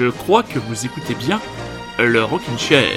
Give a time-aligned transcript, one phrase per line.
[0.00, 1.38] Je crois que vous écoutez bien
[1.98, 2.88] le Rockin' Chair.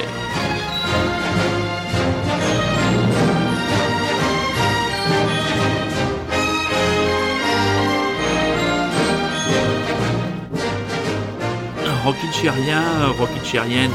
[12.05, 12.84] Rockin' Chairien,
[13.20, 13.91] Rockin' Chairienne,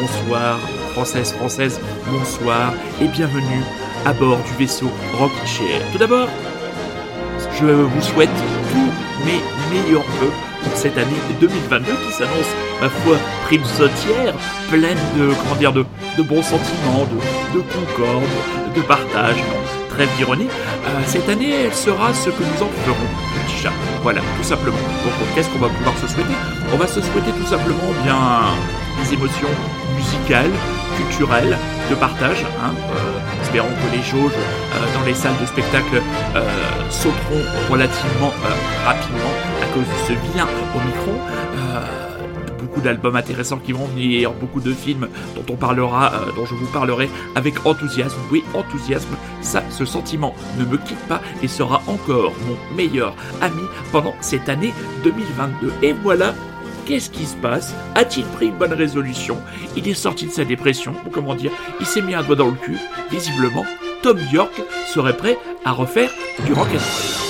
[0.00, 0.58] bonsoir,
[0.90, 3.62] française, française, bonsoir et bienvenue
[4.04, 5.82] à bord du vaisseau Rockin' Chair.
[5.92, 6.28] Tout d'abord,
[7.60, 8.28] je vous souhaite
[8.72, 9.40] tous mes
[9.72, 12.50] meilleurs vœux cette année 2022 qui s'annonce,
[12.80, 14.34] ma foi, prime sautière,
[14.70, 15.84] pleine de, comment dire, de,
[16.16, 18.24] de bons sentiments, de, de concorde,
[18.74, 19.36] de partage,
[19.90, 20.48] trêve d'ironie.
[20.86, 23.08] Euh, cette année, elle sera ce que nous en ferons,
[23.46, 23.72] petit chat.
[24.02, 24.76] Voilà, tout simplement.
[24.76, 26.34] Donc, qu'est-ce qu'on va pouvoir se souhaiter?
[26.72, 28.18] On va se souhaiter tout simplement bien
[29.02, 29.48] des émotions
[29.96, 30.50] musicales,
[30.96, 31.56] culturelles,
[31.90, 32.44] de partage.
[32.62, 32.72] Hein.
[32.94, 36.00] Euh, espérons que les jauges euh, dans les salles de spectacle
[36.36, 36.42] euh,
[36.90, 39.34] sauteront relativement euh, rapidement
[39.78, 41.12] de ce au micro.
[41.54, 42.00] Euh,
[42.58, 46.54] beaucoup d'albums intéressants qui vont venir, beaucoup de films dont on parlera, euh, dont je
[46.54, 48.16] vous parlerai avec enthousiasme.
[48.32, 53.62] Oui, enthousiasme, ça, ce sentiment ne me quitte pas et sera encore mon meilleur ami
[53.92, 55.72] pendant cette année 2022.
[55.82, 56.34] Et voilà,
[56.84, 57.72] qu'est-ce qui se passe?
[57.94, 59.38] A-t-il pris une bonne résolution?
[59.76, 62.52] Il est sorti de sa dépression, comment dire, il s'est mis un doigt dans le
[62.54, 62.78] cul.
[63.10, 63.64] Visiblement,
[64.02, 64.60] Tom York
[64.92, 66.10] serait prêt à refaire
[66.44, 67.29] du rock'n'roll.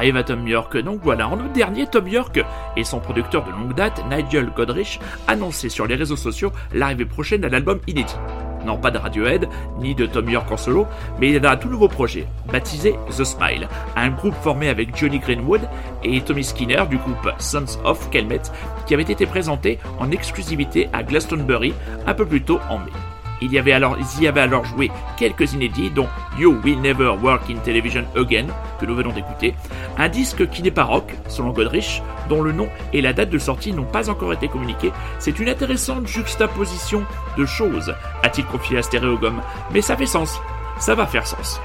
[0.00, 2.42] Arrive à Tom York Donc voilà, en août dernier, Tom York
[2.74, 4.98] et son producteur de longue date, Nigel Godrich,
[5.28, 8.16] annonçaient sur les réseaux sociaux l'arrivée prochaine d'un album inédit.
[8.64, 9.46] Non pas de Radiohead,
[9.78, 10.86] ni de Tom York en solo,
[11.18, 15.68] mais d'un tout nouveau projet, baptisé The Smile, un groupe formé avec Johnny Greenwood
[16.02, 18.42] et Tommy Skinner du groupe Sons of Kelmet,
[18.86, 21.74] qui avait été présenté en exclusivité à Glastonbury
[22.06, 23.09] un peu plus tôt en mai.
[23.40, 26.08] Il y avait alors, ils y avaient alors joué quelques inédits, dont
[26.38, 28.46] You Will Never Work in Television Again,
[28.78, 29.54] que nous venons d'écouter,
[29.98, 33.38] un disque qui n'est pas rock, selon Godrich, dont le nom et la date de
[33.38, 34.92] sortie n'ont pas encore été communiqués.
[35.18, 37.04] C'est une intéressante juxtaposition
[37.36, 39.40] de choses, a-t-il confié à Stéréogum,
[39.72, 40.40] mais ça fait sens,
[40.78, 41.60] ça va faire sens.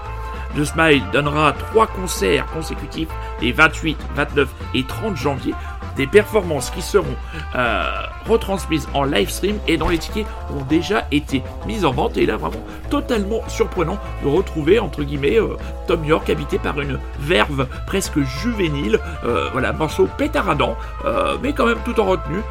[0.55, 3.09] The Smile donnera trois concerts consécutifs
[3.41, 5.53] les 28, 29 et 30 janvier
[5.95, 7.15] des performances qui seront
[7.55, 7.83] euh,
[8.27, 12.17] retransmises en live stream et dont les tickets ont déjà été mis en vente.
[12.17, 15.57] Et là, vraiment totalement surprenant de retrouver, entre guillemets, euh,
[15.87, 18.99] Tom York habité par une verve presque juvénile.
[19.23, 20.75] Euh, voilà, morceau pétaradant,
[21.41, 22.41] mais quand même tout en retenue.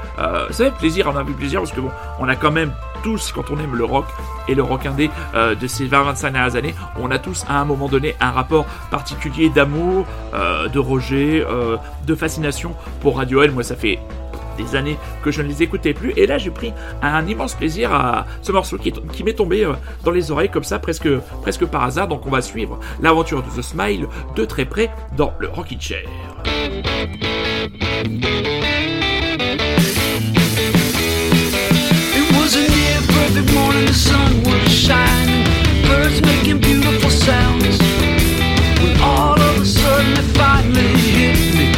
[0.50, 2.73] Ça fait plaisir, on a vu plaisir parce que bon, on a quand même
[3.05, 4.06] tous, quand on aime le rock
[4.49, 7.65] et le rock indé euh, de ces 20-25 dernières années, on a tous à un
[7.67, 13.53] moment donné un rapport particulier d'amour, euh, de rejet, euh, de fascination pour Radiohead.
[13.53, 13.99] Moi, ça fait
[14.56, 16.12] des années que je ne les écoutais plus.
[16.17, 16.73] Et là, j'ai pris
[17.03, 19.69] un immense plaisir à ce morceau qui, est- qui m'est tombé
[20.05, 21.09] dans les oreilles comme ça, presque,
[21.43, 22.09] presque par hasard.
[22.09, 26.05] Donc, on va suivre l'aventure de The Smile de très près dans le Rocky Chair.
[39.05, 41.74] All of a sudden it finally hit me,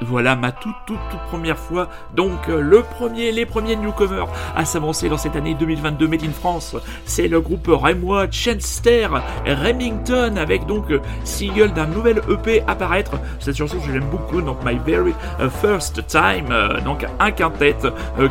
[0.00, 1.88] Voilà ma toute toute toute première fois.
[2.14, 6.30] Donc euh, le premier, les premiers newcomers à s'avancer dans cette année 2022 Made in
[6.30, 9.08] France, c'est le groupe Rémois Chenster
[9.46, 13.12] Remington avec donc euh, single d'un nouvel EP apparaître.
[13.40, 16.48] Cette chanson je l'aime beaucoup, donc My Very euh, First Time,
[16.84, 17.76] donc un quintet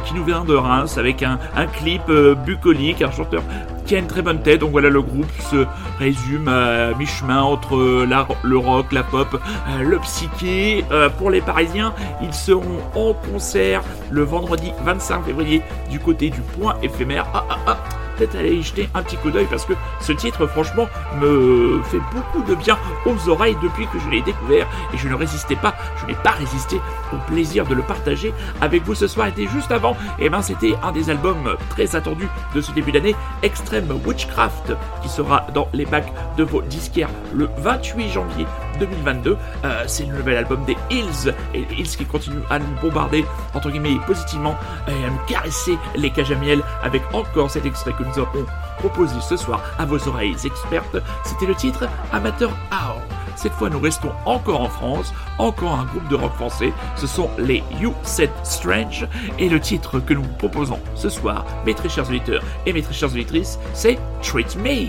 [0.05, 2.09] qui nous vient de Reims avec un, un clip
[2.45, 3.43] bucolique, un chanteur
[3.87, 4.59] qui a une très bonne tête.
[4.59, 5.65] Donc voilà, le groupe se
[5.97, 8.07] résume à mi-chemin entre euh,
[8.43, 10.83] le rock, la pop, euh, le psyché.
[10.91, 16.41] Euh, pour les Parisiens, ils seront en concert le vendredi 25 février du côté du
[16.41, 17.27] Point éphémère.
[17.33, 17.77] Ah, ah, ah
[18.17, 20.87] peut-être aller y jeter un petit coup d'œil parce que ce titre franchement
[21.19, 25.15] me fait beaucoup de bien aux oreilles depuis que je l'ai découvert et je ne
[25.15, 26.77] résistais pas, je n'ai pas résisté
[27.13, 29.27] au plaisir de le partager avec vous ce soir.
[29.27, 29.95] Était juste avant.
[30.19, 35.09] Et ben c'était un des albums très attendus de ce début d'année Extreme Witchcraft qui
[35.09, 38.45] sera dans les bacs de vos disquaires le 28 janvier
[38.79, 43.25] 2022 Euh, c'est le nouvel album des Hills et Hills qui continuent à nous bombarder
[43.53, 44.55] entre guillemets positivement
[44.87, 48.45] et à nous caresser les cages à miel avec encore cet extrait que nous avons
[48.79, 50.97] proposé ce soir à vos oreilles expertes.
[51.23, 53.01] C'était le titre Amateur Hour.
[53.35, 56.73] Cette fois, nous restons encore en France, encore un groupe de rock français.
[56.95, 59.07] Ce sont les You Said Strange.
[59.37, 62.81] Et le titre que nous vous proposons ce soir, mes très chers auditeurs et mes
[62.81, 64.87] très chères auditrices, c'est Treat Me.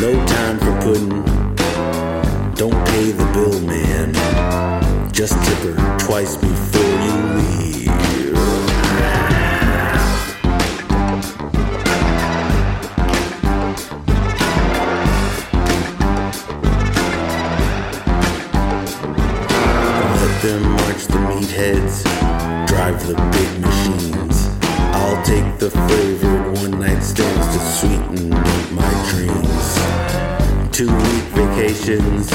[0.00, 1.10] No time for pudding.
[2.54, 4.14] Don't pay the bill, man.
[5.12, 6.89] Just tip her twice before
[31.98, 32.29] questions.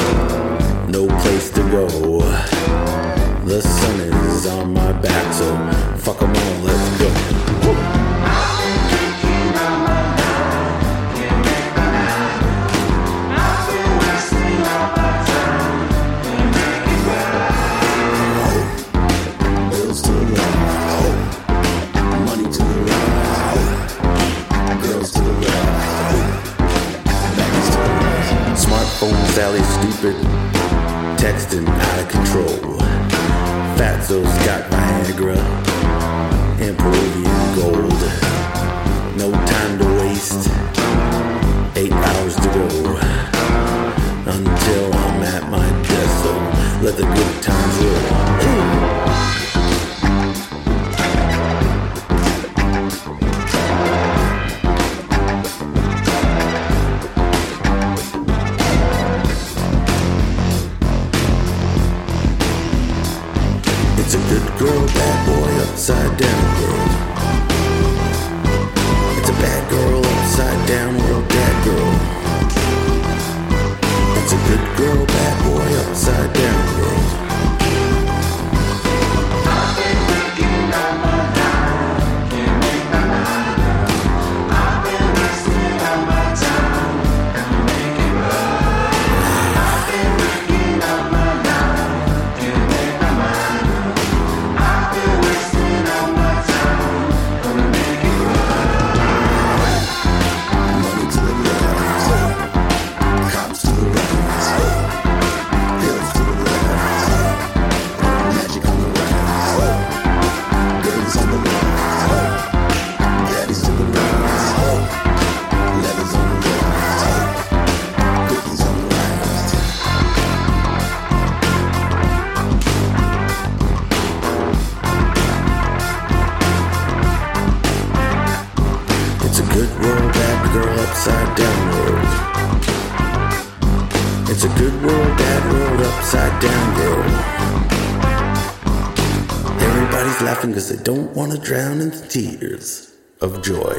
[141.16, 143.74] Drown in the tears of joy.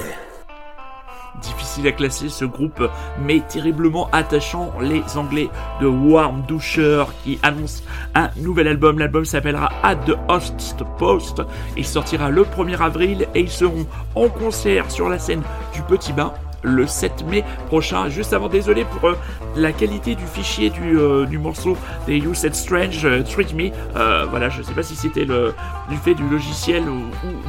[1.42, 2.83] Difficile à classer ce groupe,
[3.20, 5.51] mais terriblement attachant, les Anglais
[5.83, 7.83] de Warm Doucher qui annoncent
[8.14, 8.99] un nouvel album.
[8.99, 11.42] L'album s'appellera At the Host Post.
[11.77, 15.42] Il sortira le 1er avril et ils seront en concert sur la scène
[15.75, 16.33] du Petit Bain
[16.67, 18.09] le 7 mai prochain.
[18.09, 19.17] Juste avant, désolé pour euh,
[19.57, 21.77] la qualité du fichier du, euh, du morceau
[22.07, 23.71] des You Said Strange, euh, Treat Me.
[23.97, 27.03] Euh, voilà, je sais pas si c'était du fait du logiciel ou,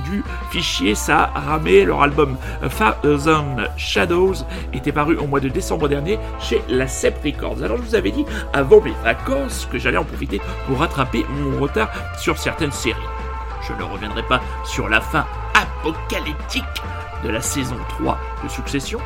[0.10, 1.84] du fichier, ça a ramé.
[1.84, 2.38] Leur album
[3.02, 4.36] Thousand Shadows
[4.74, 7.64] était paru au mois de décembre dernier chez la Sep Records.
[7.64, 11.60] Alors je vous avais dit avant mes vacances que j'allais en profiter pour rattraper mon
[11.60, 12.96] retard sur certaines séries.
[13.68, 16.64] Je ne reviendrai pas sur la fin apocalyptique
[17.24, 19.00] de la saison 3 de Succession.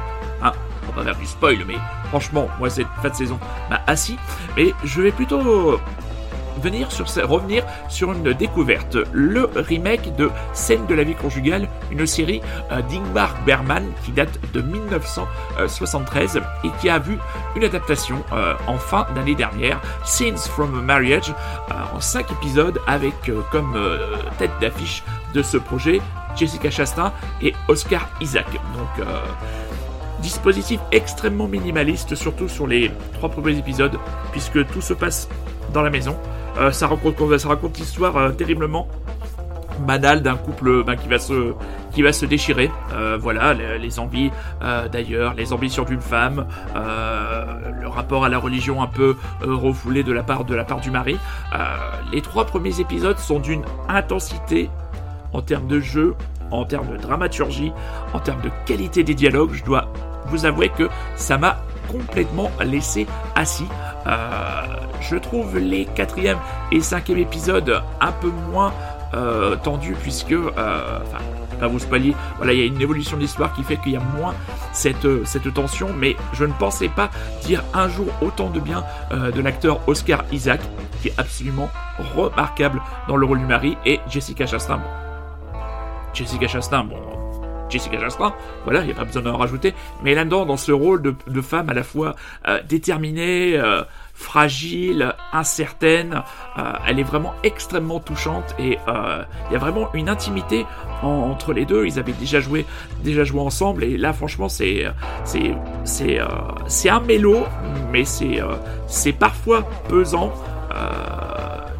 [0.44, 0.52] Hein,
[0.90, 1.76] on va faire du spoil, mais
[2.10, 4.18] franchement, moi cette fin de saison m'a assis.
[4.56, 5.80] Mais je vais plutôt
[6.60, 12.06] venir sur revenir sur une découverte, le remake de Scène de la vie conjugale, une
[12.06, 17.18] série euh, d'Ingmar Bergman qui date de 1973 et qui a vu
[17.56, 21.34] une adaptation euh, en fin d'année dernière, Scenes from a Marriage,
[21.72, 23.16] euh, en 5 épisodes avec
[23.52, 23.78] comme
[24.38, 26.02] tête d'affiche de ce projet
[26.36, 28.48] Jessica Chastain et Oscar Isaac.
[28.52, 29.22] Donc euh,
[30.22, 33.98] dispositif extrêmement minimaliste, surtout sur les trois premiers épisodes,
[34.32, 35.28] puisque tout se passe
[35.74, 36.18] dans la maison.
[36.58, 37.18] Euh, ça raconte,
[37.80, 38.88] l'histoire euh, terriblement
[39.80, 42.70] banale d'un couple ben, qui va se déchirer.
[43.20, 44.30] Voilà, les, envies
[44.92, 50.22] d'ailleurs, les ambitions d'une femme, le rapport à la religion un peu refoulé de la
[50.22, 51.18] part du mari.
[52.12, 54.70] Les trois premiers épisodes sont d'une intensité
[55.34, 56.16] en termes de jeu,
[56.52, 57.72] en termes de dramaturgie,
[58.14, 59.54] en termes de qualité des dialogues.
[59.54, 59.88] Je dois
[60.28, 61.58] vous avouer que ça m'a
[61.92, 63.68] complètement laissé assis.
[64.08, 64.62] Euh,
[65.02, 66.38] je trouve les quatrième
[66.72, 68.74] et cinquième épisodes un peu moins
[69.14, 71.24] euh, tendus puisque, euh, enfin,
[71.60, 73.98] pas vous spoiler, voilà, il y a une évolution de l'histoire qui fait qu'il y
[73.98, 74.34] a moins
[74.72, 77.12] cette, cette tension, mais je ne pensais pas
[77.44, 80.62] dire un jour autant de bien de l'acteur Oscar Isaac,
[81.02, 81.70] qui est absolument
[82.16, 84.82] remarquable dans le rôle du mari, et Jessica Chastain.
[86.14, 86.98] Jessica Chastain, bon,
[87.70, 88.34] Jessica Chastain,
[88.66, 91.70] voilà, il n'y a pas besoin d'en rajouter, mais là-dedans, dans ce rôle de, femme
[91.70, 92.16] à la fois
[92.48, 96.22] euh, déterminée, euh, fragile, incertaine,
[96.58, 100.66] euh, elle est vraiment extrêmement touchante et il y a vraiment une intimité
[101.02, 101.86] en- entre les deux.
[101.88, 102.66] Ils avaient déjà joué,
[103.04, 104.86] déjà joué ensemble et là, franchement, c'est
[105.24, 106.20] c'est c'est
[106.68, 107.46] c'est un mélo,
[107.92, 108.40] mais c'est
[108.86, 110.32] c'est parfois pesant.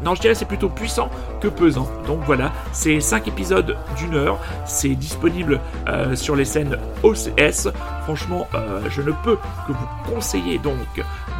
[0.04, 1.10] Non, je dirais c'est plutôt puissant
[1.40, 1.88] que pesant.
[2.06, 4.38] Donc voilà, c'est 5 épisodes d'une heure.
[4.66, 7.68] C'est disponible euh, sur les scènes OCS.
[8.02, 9.36] Franchement, euh, je ne peux
[9.66, 10.76] que vous conseiller donc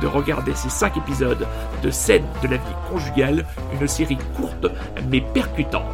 [0.01, 1.47] de regarder ces 5 épisodes
[1.83, 3.45] de scènes de la vie conjugale.
[3.81, 4.67] Une série courte
[5.09, 5.85] mais percutante.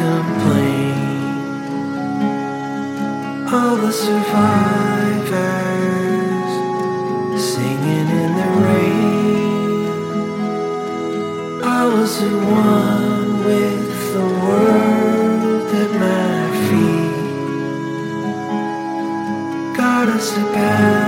[0.00, 0.98] Complain.
[3.54, 5.32] All the survivors
[7.50, 9.88] singing in the rain.
[11.62, 17.22] I was the one with the world at my feet.
[19.76, 21.03] Got us a battle.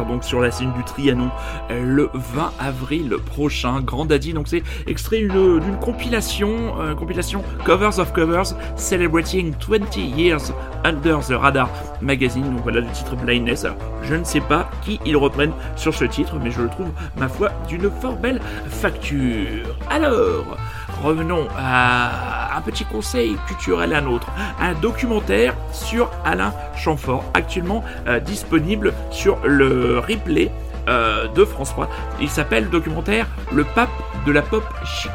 [0.00, 1.30] Donc sur la scène du Trianon
[1.70, 3.80] euh, le 20 avril prochain.
[3.80, 10.52] Grand Daddy, donc c'est extrait d'une compilation, euh, compilation Covers of Covers Celebrating 20 Years
[10.84, 11.68] Under the Radar
[12.00, 12.44] Magazine.
[12.44, 13.66] Donc voilà le titre Blindness.
[14.02, 17.28] Je ne sais pas qui ils reprennent sur ce titre, mais je le trouve, ma
[17.28, 19.76] foi, d'une fort belle facture.
[19.90, 20.56] Alors,
[21.02, 24.28] revenons à un petit conseil culturel à nôtre.
[24.60, 26.52] Un documentaire sur Alain
[26.82, 30.50] Chamfort, actuellement euh, disponible sur le replay
[30.88, 31.88] euh, de France 3.
[32.20, 33.90] Il s'appelle le documentaire Le pape
[34.26, 35.10] de la pop chic.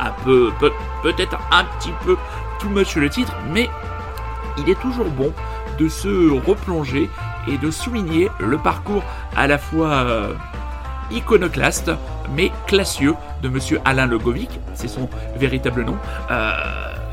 [0.00, 0.72] Un peu, peut-
[1.02, 2.16] peut-être un petit peu
[2.58, 3.68] too much le titre, mais
[4.58, 5.32] il est toujours bon
[5.78, 7.08] de se replonger
[7.48, 9.02] et de souligner le parcours
[9.36, 10.34] à la fois euh,
[11.10, 11.90] iconoclaste
[12.34, 15.96] mais classieux de monsieur Alain Legovic, c'est son véritable nom,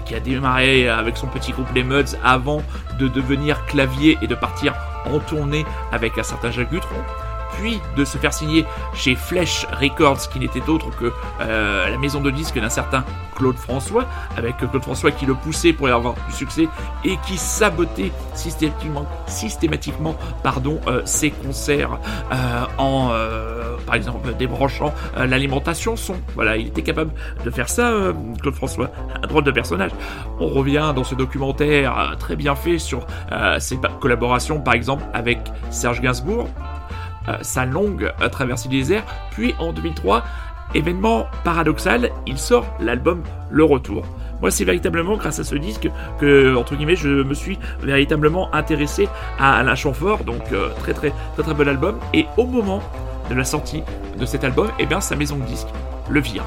[0.10, 2.63] qui a démarré avec son petit groupe Les Muds avant
[3.00, 4.74] de devenir clavier et de partir
[5.06, 7.06] en tournée avec un certain Jacques Dutronc
[7.54, 12.22] puis de se faire signer chez Flesh Records, qui n'était autre que euh, la maison
[12.22, 13.04] de disques d'un certain
[13.36, 16.68] Claude François, avec Claude François qui le poussait pour y avoir du succès
[17.06, 22.00] et qui sabotait systématiquement, systématiquement pardon, euh, ses concerts
[22.34, 23.12] euh, en,
[23.86, 26.16] par exemple, débranchant l'alimentation son.
[26.36, 27.12] Voilà, il était capable
[27.44, 27.92] de faire ça,
[28.42, 28.92] Claude François.
[29.24, 29.92] Un drôle de personnage.
[30.40, 33.06] On revient dans ce documentaire très bien fait sur
[33.60, 36.50] ses collaborations, par exemple, avec Serge Gainsbourg,
[37.42, 40.24] sa longue euh, traversée des airs, puis en 2003,
[40.76, 44.06] événement paradoxal, il sort l'album Le Retour.
[44.42, 45.89] Moi, c'est véritablement grâce à ce disque
[46.20, 51.12] que, entre guillemets, je me suis véritablement intéressé à Alain Chamfort, donc euh, très très
[51.34, 52.00] très très bon album.
[52.13, 52.82] Et au moment
[53.30, 53.84] de la sortie
[54.18, 55.68] de cet album, eh bien, sa maison de disque
[56.10, 56.44] le vire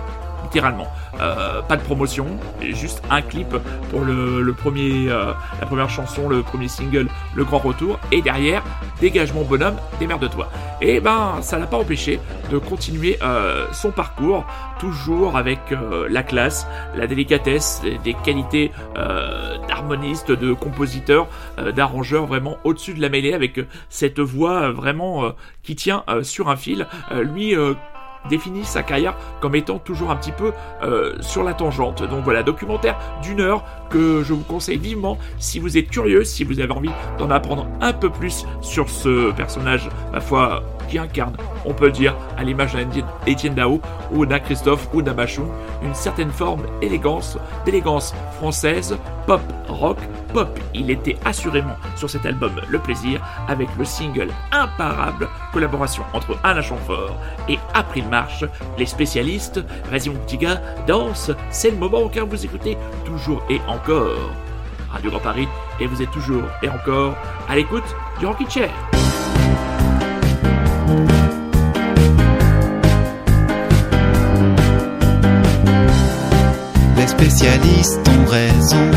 [0.52, 0.86] littéralement.
[1.18, 2.26] Euh, pas de promotion,
[2.60, 3.56] juste un clip
[3.90, 8.62] pour le, premier, euh, la première chanson, le premier single, Le Grand Retour, et derrière,
[9.00, 10.50] dégage mon bonhomme, démerde-toi.
[10.82, 14.44] Et ben, ça l'a pas empêché de continuer euh, son parcours,
[14.78, 15.60] toujours avec
[16.10, 18.72] la classe, la délicatesse, des, qualités
[19.68, 21.28] d'harmoniste, de compositeur,
[21.74, 26.88] d'arrangeur, vraiment au-dessus de la mêlée, avec cette voix vraiment qui tient sur un fil.
[27.12, 27.54] Lui
[28.28, 32.02] définit sa carrière comme étant toujours un petit peu euh, sur la tangente.
[32.02, 36.44] Donc voilà, documentaire d'une heure que je vous conseille vivement si vous êtes curieux, si
[36.44, 40.62] vous avez envie d'en apprendre un peu plus sur ce personnage, ma foi,
[40.98, 42.88] incarne, on peut dire, à l'image d'un
[43.26, 45.12] Étienne Dao ou d'un Christophe ou d'un
[45.82, 49.98] une certaine forme d'élégance, d'élégance française, pop, rock,
[50.32, 50.58] pop.
[50.74, 56.62] Il était assurément sur cet album Le Plaisir avec le single imparable, collaboration entre Alain
[56.62, 57.16] Chamfort
[57.48, 58.44] et April Marche,
[58.78, 59.60] les spécialistes,
[60.26, 64.30] petit gars, danse, c'est le moment car vous écoutez toujours et encore
[64.90, 65.48] Radio Grand Paris
[65.80, 67.14] et vous êtes toujours et encore
[67.48, 68.91] à l'écoute du Rocky Chair.
[77.22, 78.90] Spécialistes ont raison,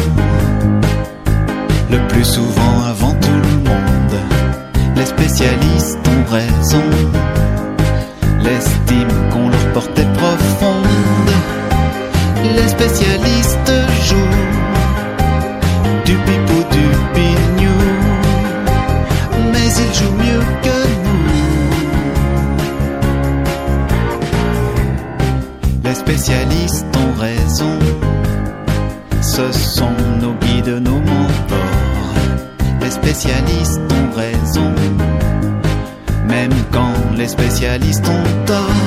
[1.92, 4.20] le plus souvent avant tout le monde.
[4.96, 6.84] Les spécialistes ont raison,
[8.42, 11.34] l'estime qu'on leur portait profonde.
[12.56, 13.45] Les spécialistes
[29.36, 32.14] ce sont nos guides, nos mentors.
[32.82, 34.72] Les spécialistes ont raison,
[36.26, 38.82] même quand les spécialistes ont tort.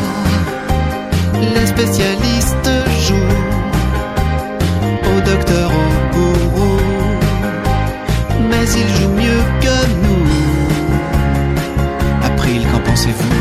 [1.55, 2.71] Les spécialistes
[3.07, 3.37] jouent
[5.13, 6.77] au docteur, au gourou,
[8.49, 10.29] mais ils jouent mieux que nous.
[12.25, 13.38] April, qu'en pensez-vous?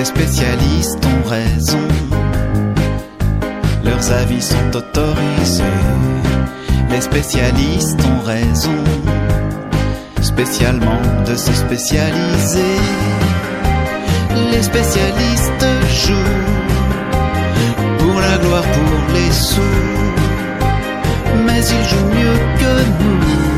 [0.00, 1.86] Les spécialistes ont raison,
[3.84, 5.62] leurs avis sont autorisés.
[6.90, 8.82] Les spécialistes ont raison,
[10.22, 12.76] spécialement de se spécialiser.
[14.50, 15.66] Les spécialistes
[16.06, 16.46] jouent
[17.98, 19.60] pour la gloire, pour les sous,
[21.44, 23.49] mais ils jouent mieux que nous.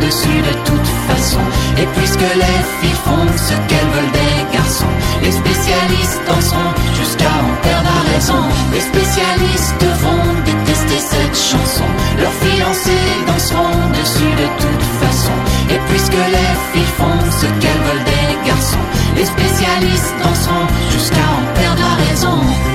[0.00, 1.40] Dessus de toute façon.
[1.78, 7.62] Et puisque les filles font ce qu'elles veulent des garçons, les spécialistes danseront jusqu'à en
[7.62, 8.42] perdre la raison.
[8.72, 11.88] Les spécialistes vont détester cette chanson.
[12.18, 15.36] Leurs fiancés danseront dessus de toute façon.
[15.70, 18.86] Et puisque les filles font ce qu'elles veulent des garçons,
[19.16, 22.73] les spécialistes danseront jusqu'à en perdre la raison.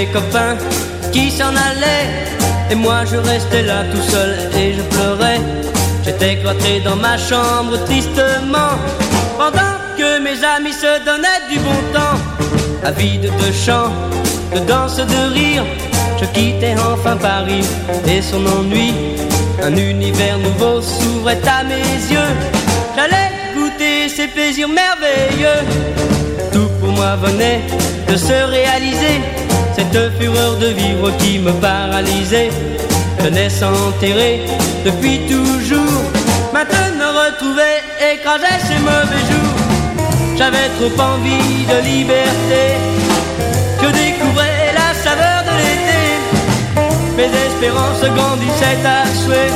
[0.00, 0.56] Mes copains
[1.12, 2.08] qui s'en allait.
[2.70, 4.30] Et moi je restais là tout seul
[4.60, 5.40] et je pleurais.
[6.04, 8.74] J'étais cloîtré dans ma chambre tristement.
[9.40, 12.18] Pendant que mes amis se donnaient du bon temps.
[12.90, 13.92] Avide de chants,
[14.54, 15.64] de danse, de rire.
[16.20, 17.66] Je quittais enfin Paris
[18.06, 18.94] et son ennui.
[19.62, 22.32] Un univers nouveau s'ouvrait à mes yeux.
[22.96, 25.60] J'allais goûter ces plaisirs merveilleux.
[26.52, 27.60] Tout pour moi venait
[28.08, 29.39] de se réaliser.
[29.74, 32.50] Cette fureur de vivre qui me paralysait.
[33.18, 34.40] Tenait s'enterrer
[34.84, 36.02] depuis toujours.
[36.52, 37.70] Maintenant retrouvé,
[38.12, 39.60] écrasé ces mauvais jours.
[40.36, 42.62] J'avais trop envie de liberté.
[43.82, 46.02] Je découvrais la saveur de l'été.
[47.16, 49.52] Mes espérances grandissaient à souhait.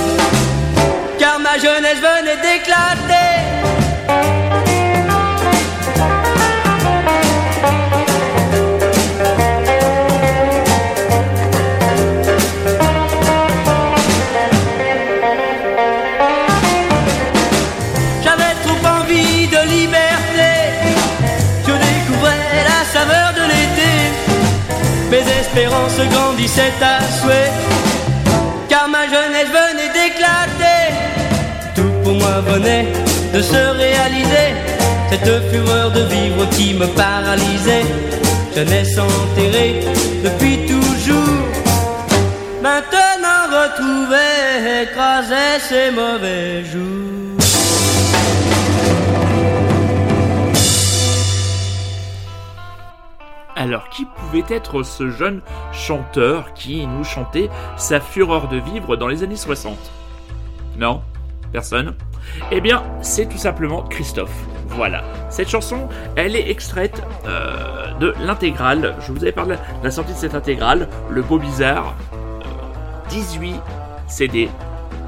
[1.19, 3.24] Car ma jeunesse venait d'éclater.
[25.55, 27.53] Mes espérances grandissaient à souhait.
[28.69, 30.91] Car ma jeunesse venait d'éclater.
[31.77, 32.87] Tout pour moi venait
[33.33, 34.49] de se réaliser.
[35.11, 37.87] Cette fureur de vivre qui me paralysait.
[38.57, 39.81] Jeunesse enterrée
[40.25, 41.47] depuis toujours.
[42.61, 47.24] Maintenant retrouvée, écrasait ces mauvais jours.
[53.65, 55.41] Alors, qui pouvait être ce jeune
[55.73, 57.49] chanteur qui nous chantait
[57.79, 59.79] sa fureur de vivre dans les années 60
[60.77, 61.01] Non?
[61.51, 61.95] Personne?
[62.51, 64.35] Eh bien, c'est tout simplement Christophe.
[64.69, 65.03] Voilà.
[65.31, 68.97] Cette chanson, elle est extraite euh, de l'intégrale.
[69.01, 71.95] Je vous avais parlé de la sortie de cette intégrale, Le Beau Bizarre.
[72.13, 73.63] euh, 18
[74.09, 74.51] CD,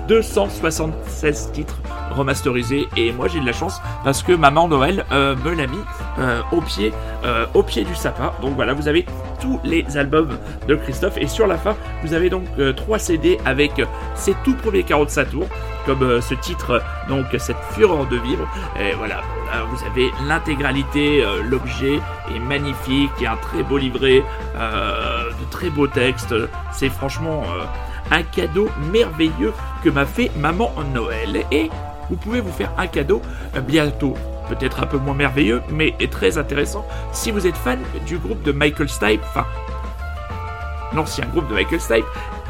[0.08, 1.76] 276 titres
[2.10, 2.88] remasterisés.
[2.96, 5.78] Et moi, j'ai de la chance parce que maman Noël euh, me l'a mis
[6.18, 6.92] euh, au pied,
[7.24, 8.32] euh, au pied du sapin.
[8.42, 9.06] Donc voilà, vous avez
[9.40, 13.38] tous les albums de Christophe et sur la fin, vous avez donc euh, trois CD
[13.44, 13.72] avec
[14.14, 15.46] ses tout premiers carreaux de Saturne,
[15.84, 18.48] comme euh, ce titre, donc cette fureur de vivre.
[18.80, 22.00] Et voilà, là, vous avez l'intégralité, l'objet
[22.34, 24.22] est magnifique, il y a un très beau livret,
[24.54, 26.34] de très beaux textes.
[26.72, 27.42] C'est franchement
[28.10, 29.52] un cadeau merveilleux
[29.82, 31.44] que m'a fait maman Noël.
[31.50, 31.70] Et
[32.10, 33.22] vous pouvez vous faire un cadeau
[33.54, 34.14] euh, bientôt.
[34.48, 38.52] Peut-être un peu moins merveilleux, mais très intéressant si vous êtes fan du groupe de
[38.52, 39.44] Michael Stipe, enfin
[40.94, 42.04] l'ancien groupe de Michael Stipe,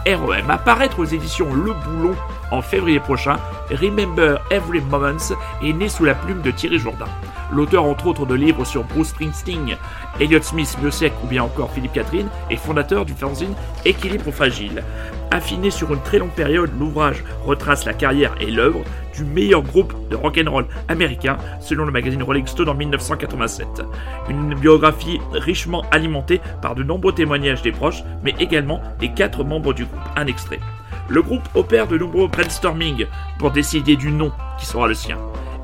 [0.06, 2.14] REM, apparaître aux éditions Le Boulon
[2.52, 3.36] en février prochain,
[3.70, 5.16] Remember Every Moment
[5.62, 7.08] est né sous la plume de Thierry Jourdain.
[7.52, 9.76] L'auteur entre autres de livres sur Bruce Springsteen,
[10.20, 14.82] Elliott Smith, Biosec ou bien encore Philippe Catherine est fondateur du fanzine Équilibre Fragile.
[15.30, 18.82] Affiné sur une très longue période, l'ouvrage retrace la carrière et l'œuvre
[19.14, 23.82] du meilleur groupe de rock'n'roll américain selon le magazine Rolling Stone en 1987.
[24.28, 29.72] Une biographie richement alimentée par de nombreux témoignages des proches, mais également des quatre membres
[29.72, 30.00] du groupe.
[30.16, 30.60] Un extrait.
[31.08, 33.06] Le groupe opère de nombreux brainstorming
[33.38, 35.18] pour décider du nom qui sera le sien.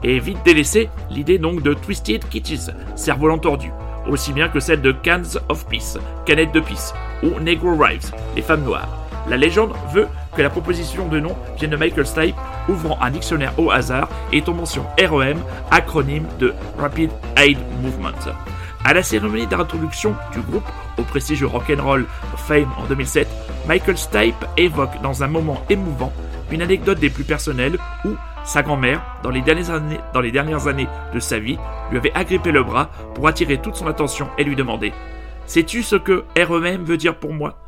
[0.04, 3.70] Et vite délaissé l'idée donc de Twisted Kitties, cerf-volant tordu,
[4.08, 6.92] aussi bien que celle de Cans of Peace, canette de pisse,
[7.22, 8.88] ou Negro Rives, les femmes noires.
[9.28, 12.36] La légende veut que la proposition de nom vienne de Michael Stipe,
[12.68, 15.38] ouvrant un dictionnaire au hasard et tombant sur REM,
[15.70, 18.32] acronyme de Rapid Aid Movement.
[18.84, 23.28] À la cérémonie d'introduction du groupe au prestigieux Rock'n'Roll Fame en 2007,
[23.68, 26.12] Michael Stipe évoque dans un moment émouvant
[26.50, 28.10] une anecdote des plus personnelles où
[28.44, 31.58] sa grand-mère, dans, les dernières années- de sa vie,
[31.90, 34.92] lui avait agrippé le bras pour attirer toute son attention et lui demander
[35.46, 37.58] Sais-tu ce que REM veut dire pour moi?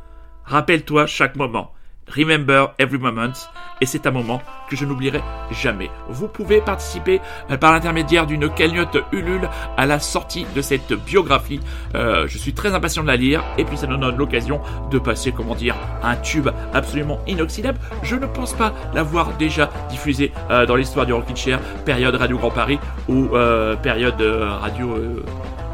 [0.45, 1.74] Rappelle-toi chaque moment.
[2.07, 3.33] Remember every moment.
[3.81, 5.89] Et c'est un moment que je n'oublierai jamais.
[6.07, 7.19] Vous pouvez participer
[7.51, 11.59] euh, par l'intermédiaire d'une cagnotte Ulule à la sortie de cette biographie.
[11.93, 13.43] Euh, je suis très impatient de la lire.
[13.57, 17.79] Et puis ça nous donne l'occasion de passer, comment dire, un tube absolument inoxydable.
[18.03, 22.37] Je ne pense pas l'avoir déjà diffusé euh, dans l'histoire du Rockin' Chair, période Radio
[22.37, 24.95] Grand Paris ou euh, période euh, Radio...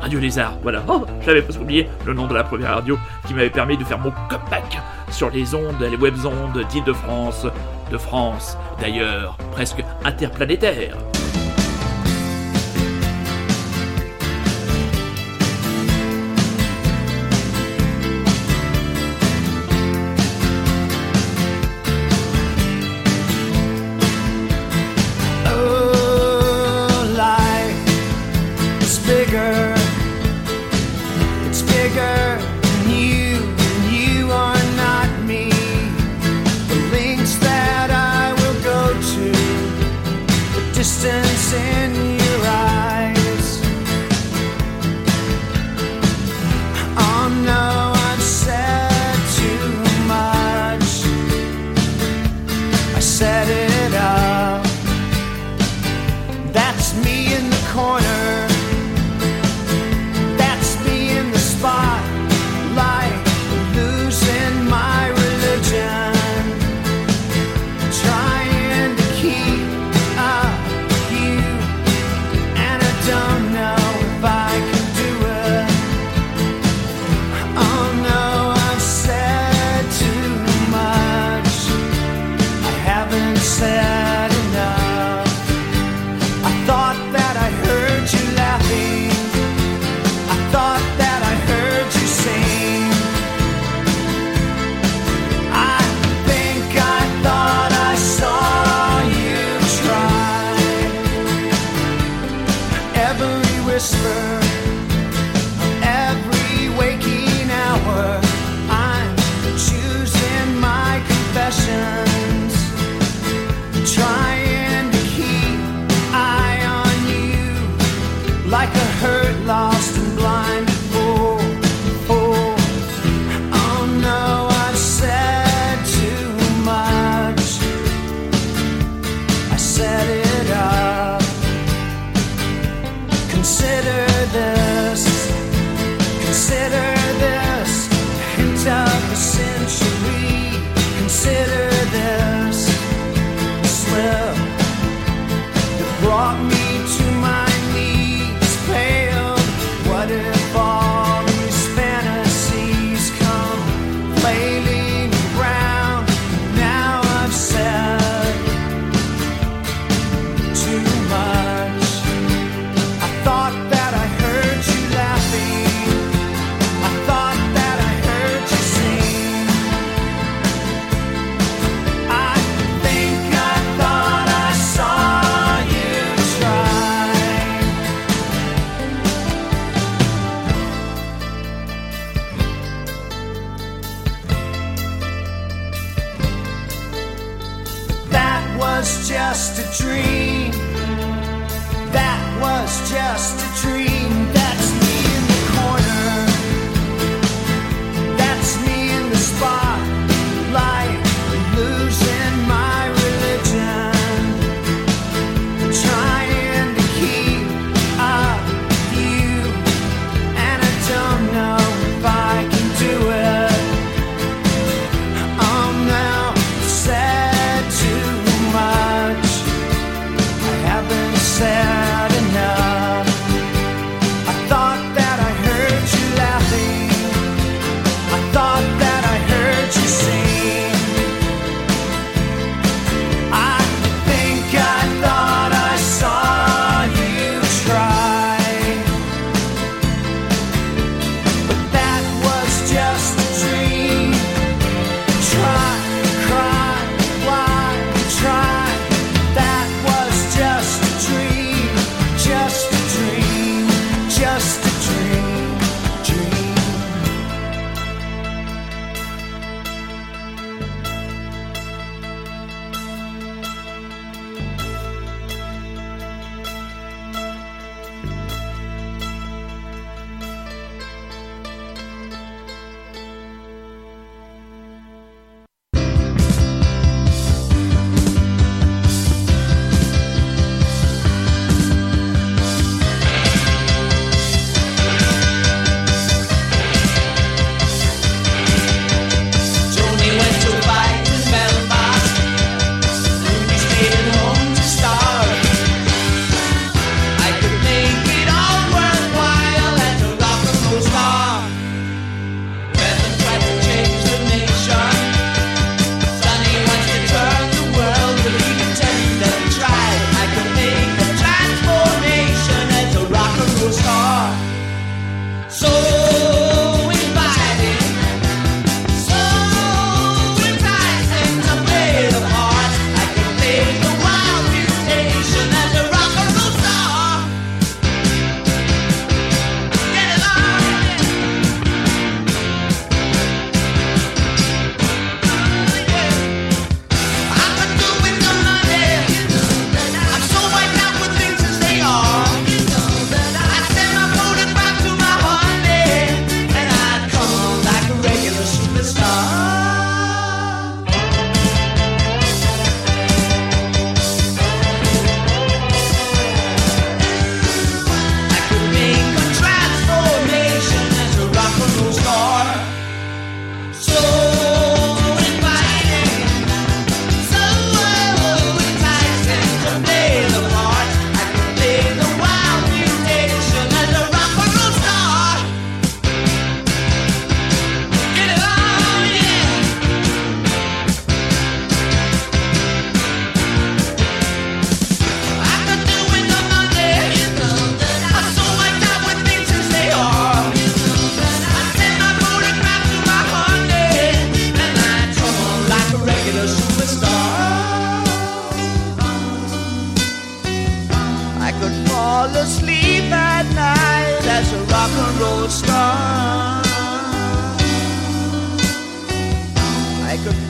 [0.01, 0.83] Radio Lézard, voilà.
[0.87, 2.97] Oh, j'avais presque oublié le nom de la première radio
[3.27, 4.79] qui m'avait permis de faire mon comeback
[5.11, 7.45] sur les ondes, les web ondes d'Île-de-France,
[7.91, 10.97] de France, d'ailleurs, presque interplanétaire.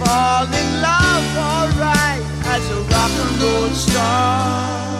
[0.03, 2.23] Fall in love alright
[2.53, 4.90] as a rock and roll star.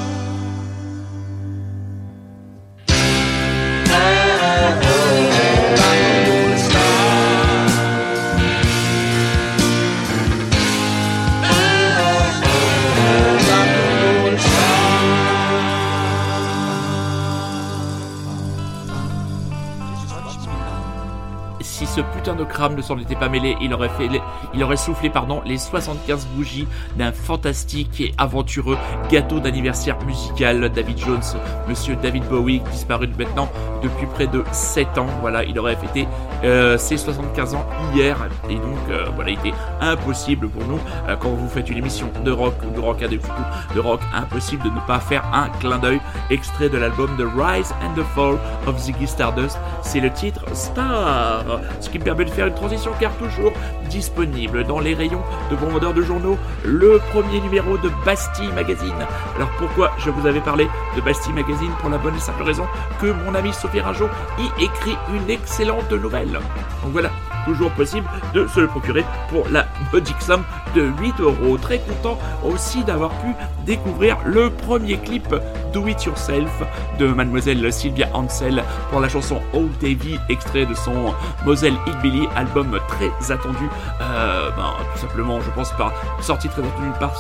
[22.22, 24.08] Putain de crame ne s'en était pas mêlé, il aurait fait,
[24.54, 28.78] il aurait soufflé, pardon, les 75 bougies d'un fantastique et aventureux
[29.10, 30.70] gâteau d'anniversaire musical.
[30.70, 31.24] David Jones,
[31.68, 33.50] monsieur David Bowie, disparu maintenant
[33.82, 35.08] depuis près de 7 ans.
[35.22, 36.08] Voilà, il aurait fêté
[36.44, 37.66] euh, ses 75 ans
[37.96, 38.18] hier.
[38.50, 42.08] Et donc, euh, voilà, il était impossible pour nous, euh, quand vous faites une émission
[42.24, 45.50] de rock ou de rock de surtout de rock, impossible de ne pas faire un
[45.60, 46.00] clin d'œil
[46.30, 49.58] extrait de l'album The Rise and the Fall of Ziggy Stardust.
[49.82, 51.44] C'est le titre Star,
[51.80, 53.52] ce qui de faire une transition car toujours
[53.90, 58.94] disponible dans les rayons de bons vendeurs de journaux, le premier numéro de Bastille Magazine.
[59.36, 62.66] Alors pourquoi je vous avais parlé de Bastille Magazine Pour la bonne et simple raison
[63.00, 64.10] que mon ami Sophie Ringeau
[64.40, 66.32] y écrit une excellente nouvelle.
[66.32, 67.10] Donc voilà,
[67.46, 70.44] toujours possible de se le procurer pour la modique somme
[70.76, 71.58] de 8 euros.
[71.58, 73.34] Très content aussi d'avoir pu
[73.66, 75.36] découvrir le premier clip
[75.74, 76.52] Do It Yourself
[77.00, 81.14] de mademoiselle Sylvia Ansel pour la chanson Old Davy, extrait de son
[81.46, 83.70] Moselle Hillbilly, album très attendu,
[84.02, 87.14] euh, ben, tout simplement, je pense, par sortie très attendue par,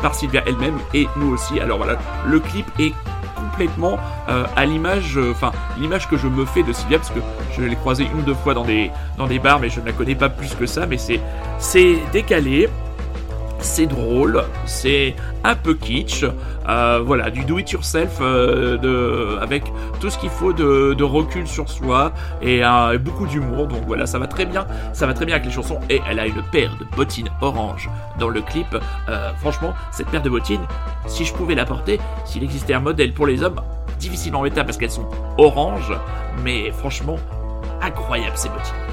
[0.00, 1.60] par Sylvia elle-même et nous aussi.
[1.60, 2.92] Alors voilà, le clip est
[3.52, 3.98] complètement
[4.28, 7.20] euh, à l'image, euh, enfin l'image que je me fais de Sylvia parce que
[7.56, 9.86] je l'ai croisée une ou deux fois dans des dans des bars, mais je ne
[9.86, 10.86] la connais pas plus que ça.
[10.86, 11.20] Mais c'est
[11.58, 12.68] c'est décalé,
[13.62, 16.24] c'est drôle, c'est un peu kitsch,
[16.68, 19.64] euh, voilà, du do it yourself euh, avec
[20.00, 23.66] tout ce qu'il faut de, recul sur soi et, euh, et beaucoup d'humour.
[23.66, 25.80] Donc voilà, ça va très bien, ça va très bien avec les chansons.
[25.90, 27.88] Et elle a une paire de bottines orange
[28.18, 28.76] dans le clip.
[29.38, 30.66] Franchement, cette paire de bottines,
[31.06, 33.60] si je pouvais la porter, s'il existait un modèle pour les hommes,
[33.98, 35.08] difficilement méta parce qu'elles sont
[35.38, 35.92] oranges,
[36.44, 37.16] mais franchement,
[37.80, 38.91] incroyable ces bottines.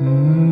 [0.00, 0.43] 嗯。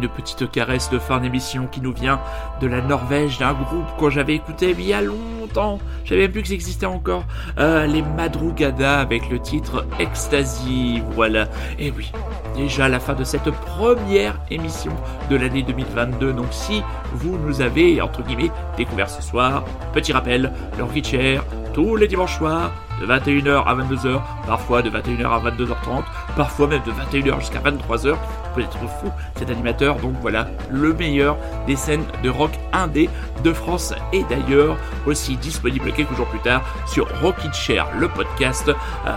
[0.00, 2.20] Une petite caresse de fin d'émission qui nous vient
[2.60, 5.80] de la Norvège, d'un groupe que j'avais écouté il y a longtemps.
[6.04, 7.24] Je savais même plus que ça existait encore.
[7.58, 11.02] Euh, les Madrugada avec le titre Ecstasy.
[11.16, 11.48] Voilà.
[11.80, 12.12] Et oui,
[12.54, 14.92] déjà la fin de cette première émission
[15.30, 16.32] de l'année 2022.
[16.32, 16.80] Donc si
[17.14, 21.42] vous nous avez, entre guillemets, découvert ce soir, petit rappel, le Chair,
[21.74, 22.70] tous les dimanches soirs,
[23.00, 26.04] de 21h à 22h, parfois de 21h à 22h30,
[26.38, 28.16] parfois même de 21h jusqu'à 23h.
[28.54, 31.36] Peut être fou cet animateur, donc voilà, le meilleur
[31.66, 33.10] des scènes de rock indé
[33.44, 34.76] de France et d'ailleurs
[35.06, 39.10] aussi disponible quelques jours plus tard sur Rocket Chair, le podcast, euh,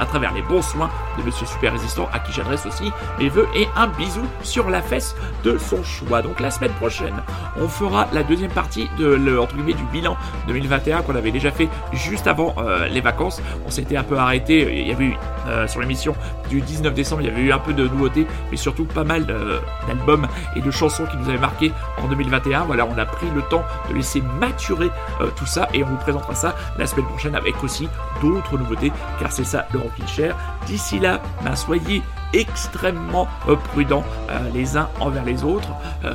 [0.00, 3.48] à travers les bons soins de Monsieur Super Résistant, à qui j'adresse aussi mes voeux
[3.56, 6.22] et un bisou sur la fesse de son choix.
[6.22, 7.14] Donc la semaine prochaine,
[7.60, 12.54] on fera la deuxième partie de du bilan 2021 qu'on avait déjà fait juste avant
[12.58, 13.42] euh, les vacances.
[13.66, 14.80] On s'était un peu arrêté.
[14.80, 15.16] Il y avait eu
[15.48, 16.14] euh, sur l'émission
[16.48, 19.26] du 19 décembre, il y avait eu un peu de nouveautés, mais surtout pas mal
[19.26, 20.26] de- d'albums
[20.56, 21.72] et de chansons qui nous avaient marqué
[22.02, 22.64] en 2021.
[22.64, 24.90] Voilà, on a pris le temps de laisser maturer
[25.20, 27.88] euh, tout ça et on vous présentera ça la semaine prochaine avec aussi
[28.22, 30.36] d'autres nouveautés, car c'est ça le Rockin' Chair.
[30.66, 35.68] D'ici là, ben, soyez extrêmement euh, prudents euh, les uns envers les autres.
[36.04, 36.14] Euh,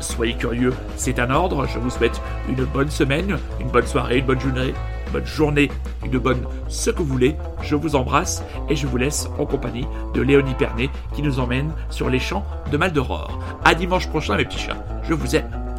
[0.00, 1.66] soyez curieux, c'est un ordre.
[1.66, 4.74] Je vous souhaite une bonne semaine, une bonne soirée, une bonne journée,
[5.10, 5.70] bonne journée,
[6.04, 7.36] une bonne ce que vous voulez.
[7.62, 11.72] Je vous embrasse et je vous laisse en compagnie de Léonie Pernet qui nous emmène
[11.90, 13.38] sur les champs de Maldoror.
[13.64, 14.84] À dimanche prochain, mes petits chats.
[15.08, 15.69] Je vous aime.